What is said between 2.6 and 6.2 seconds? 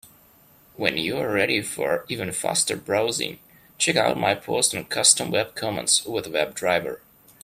browsing, check out my post on Custom web commands